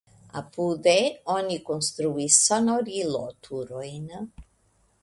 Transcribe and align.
Apude 0.39 0.93
oni 1.33 1.57
konstruis 1.67 2.41
sonoriloturojn. 2.47 4.13